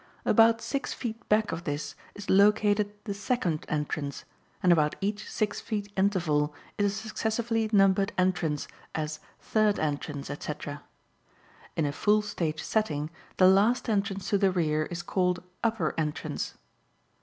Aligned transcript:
About 0.25 0.61
six 0.61 0.95
feet 0.95 1.29
back 1.29 1.51
of 1.51 1.63
this 1.63 1.93
is 2.15 2.27
located 2.27 2.91
the 3.03 3.13
second 3.13 3.67
entrance, 3.69 4.25
and 4.63 4.71
about 4.73 4.95
each 4.99 5.29
six 5.29 5.61
feet 5.61 5.91
interval 5.95 6.55
is 6.79 6.85
a 6.87 6.89
successively 6.89 7.69
numbered 7.71 8.11
entrance, 8.17 8.67
as 8.95 9.19
"third 9.39 9.77
entrance," 9.77 10.31
etc. 10.31 10.81
In 11.75 11.85
a 11.85 11.91
"full 11.93 12.23
stage" 12.23 12.63
setting 12.63 13.11
the 13.37 13.47
last 13.47 13.87
entrance 13.87 14.27
to 14.31 14.39
the 14.39 14.49
rear 14.49 14.87
is 14.87 15.03
called 15.03 15.43
"upper 15.63 15.93
entrance." 15.99 16.55